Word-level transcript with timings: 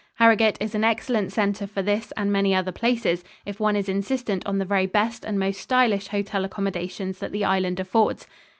Harrogate 0.15 0.57
is 0.59 0.73
an 0.73 0.83
excellent 0.83 1.31
center 1.31 1.67
for 1.67 1.83
this 1.83 2.11
and 2.17 2.31
many 2.31 2.55
other 2.55 2.71
places, 2.71 3.23
if 3.45 3.59
one 3.59 3.75
is 3.75 3.87
insistent 3.87 4.43
on 4.47 4.57
the 4.57 4.65
very 4.65 4.87
best 4.87 5.23
and 5.23 5.37
most 5.37 5.61
stylish 5.61 6.07
hotel 6.07 6.43
accommodations 6.43 7.19
that 7.19 7.31
the 7.31 7.45
island 7.45 7.79
affords. 7.79 8.25